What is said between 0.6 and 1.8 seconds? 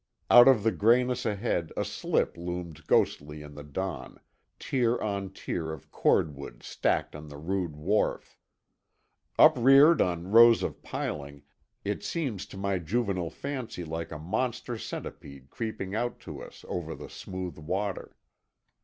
the grayness ahead